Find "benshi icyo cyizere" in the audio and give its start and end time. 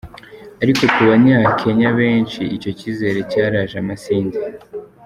1.99-3.19